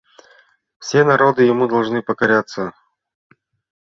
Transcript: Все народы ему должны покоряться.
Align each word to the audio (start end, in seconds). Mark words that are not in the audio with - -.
Все 0.79 1.03
народы 1.03 1.43
ему 1.43 1.67
должны 1.67 2.01
покоряться. 2.01 2.73